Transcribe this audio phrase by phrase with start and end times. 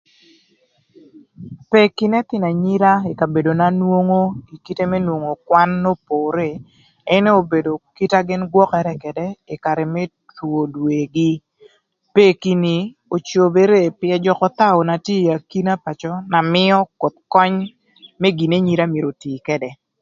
[1.71, 4.21] Peki n'ëthïnö anyira ï kabedona nwongo
[4.55, 6.49] ï kite më nwongo kwan n'opore
[7.15, 10.03] ënë obedo kite na gïn gwökërë ködë ï karë më
[10.35, 11.31] two dwegï.
[12.15, 12.75] Peki ni,
[13.15, 17.55] ocobere pï ëjököthaü na tye ï akina pacö na mïö koth köny
[18.21, 19.69] më gin n'enyira mïtö otii ködë.